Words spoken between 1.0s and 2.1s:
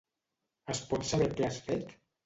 saber què has fet?